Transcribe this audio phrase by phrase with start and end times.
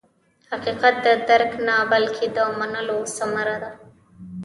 [0.51, 3.71] حقیقت د درک نه، بلکې د منلو ثمره ده.